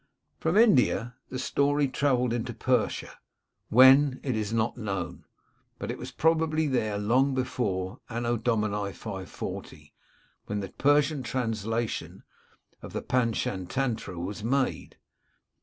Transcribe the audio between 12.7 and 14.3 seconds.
of the Pantschatantra